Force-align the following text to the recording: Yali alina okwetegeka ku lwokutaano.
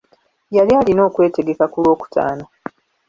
Yali 0.55 0.73
alina 0.79 1.01
okwetegeka 1.07 1.65
ku 1.71 1.77
lwokutaano. 1.83 2.45